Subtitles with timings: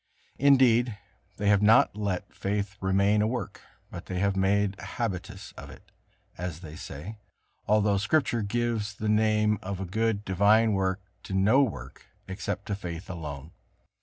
[0.39, 0.97] Indeed,
[1.37, 3.61] they have not let faith remain a work,
[3.91, 5.91] but have made a habitus of it,
[6.39, 7.19] as they say,
[7.67, 12.75] although Scripture gives the name of a good, divine work to no work except to
[12.75, 13.51] faith alone.